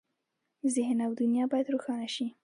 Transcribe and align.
ذهن 0.75 0.99
او 1.07 1.11
دنیا 1.21 1.45
باید 1.51 1.71
روښانه 1.73 2.07
شي. 2.15 2.27